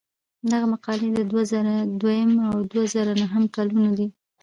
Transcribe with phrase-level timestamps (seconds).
[0.51, 4.07] دغه مقالې د دوه زره دویم او دوه زره نهم کلونو دي.